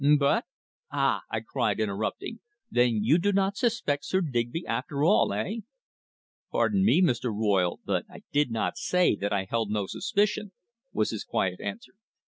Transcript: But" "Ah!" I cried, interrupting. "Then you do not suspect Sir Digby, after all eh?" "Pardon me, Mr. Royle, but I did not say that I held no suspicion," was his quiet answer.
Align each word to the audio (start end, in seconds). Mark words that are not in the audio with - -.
But" 0.17 0.45
"Ah!" 0.91 1.21
I 1.29 1.41
cried, 1.41 1.79
interrupting. 1.79 2.39
"Then 2.71 3.03
you 3.03 3.19
do 3.19 3.31
not 3.31 3.55
suspect 3.55 4.03
Sir 4.03 4.19
Digby, 4.21 4.65
after 4.65 5.03
all 5.03 5.31
eh?" 5.31 5.57
"Pardon 6.51 6.83
me, 6.83 7.03
Mr. 7.03 7.25
Royle, 7.31 7.79
but 7.85 8.05
I 8.09 8.23
did 8.31 8.49
not 8.49 8.77
say 8.77 9.15
that 9.17 9.31
I 9.31 9.45
held 9.47 9.69
no 9.69 9.85
suspicion," 9.85 10.53
was 10.91 11.11
his 11.11 11.23
quiet 11.23 11.59
answer. 11.61 11.93